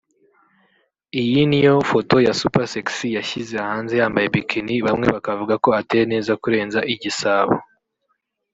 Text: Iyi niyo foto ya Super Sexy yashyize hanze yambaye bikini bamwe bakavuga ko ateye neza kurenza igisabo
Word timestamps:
Iyi 1.21 1.41
niyo 1.49 1.75
foto 1.91 2.15
ya 2.25 2.33
Super 2.41 2.65
Sexy 2.73 3.07
yashyize 3.17 3.55
hanze 3.67 3.93
yambaye 4.01 4.27
bikini 4.35 4.75
bamwe 4.87 5.07
bakavuga 5.15 5.53
ko 5.63 5.69
ateye 5.79 6.03
neza 6.13 6.31
kurenza 6.41 6.79
igisabo 6.93 7.55